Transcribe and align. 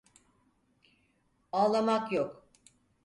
Ağlamak 1.51 2.11
yok. 2.11 2.45